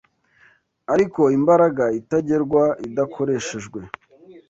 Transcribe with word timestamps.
ariko 0.93 1.21
imbaraga 1.37 1.83
itagerwa 1.99 2.63
idakoreshejwe 2.87 3.79